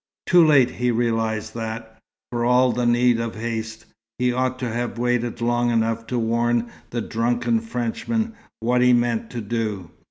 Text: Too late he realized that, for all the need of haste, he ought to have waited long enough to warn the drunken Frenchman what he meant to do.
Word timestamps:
Too 0.25 0.43
late 0.43 0.71
he 0.71 0.89
realized 0.89 1.53
that, 1.53 1.99
for 2.31 2.43
all 2.43 2.71
the 2.71 2.87
need 2.87 3.19
of 3.19 3.35
haste, 3.35 3.85
he 4.17 4.33
ought 4.33 4.57
to 4.57 4.67
have 4.73 4.97
waited 4.97 5.41
long 5.41 5.69
enough 5.69 6.07
to 6.07 6.17
warn 6.17 6.71
the 6.89 7.01
drunken 7.01 7.59
Frenchman 7.59 8.33
what 8.61 8.81
he 8.81 8.93
meant 8.93 9.29
to 9.29 9.41
do. 9.41 9.91